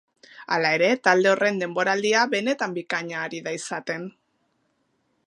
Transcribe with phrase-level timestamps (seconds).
[0.55, 4.09] Hala ere, talde horren denboraldia benetan bikaina ari da izaten.